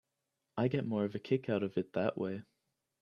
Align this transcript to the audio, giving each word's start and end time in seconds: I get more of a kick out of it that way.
I 0.57 0.67
get 0.67 0.87
more 0.87 1.05
of 1.05 1.13
a 1.13 1.19
kick 1.19 1.47
out 1.47 1.61
of 1.61 1.77
it 1.77 1.93
that 1.93 2.17
way. 2.17 2.41